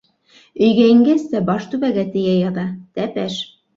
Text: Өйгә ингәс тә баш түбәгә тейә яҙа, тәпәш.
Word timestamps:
Өйгә 0.67 0.87
ингәс 0.93 1.27
тә 1.33 1.41
баш 1.49 1.67
түбәгә 1.75 2.07
тейә 2.17 2.35
яҙа, 2.41 2.65
тәпәш. 2.99 3.37